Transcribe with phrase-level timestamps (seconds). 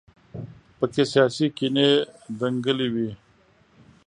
[0.77, 1.89] په کې سیاسي کینې
[2.39, 3.09] دنګلې وي.